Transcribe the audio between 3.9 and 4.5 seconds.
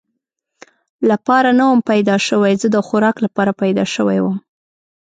شوی ووم.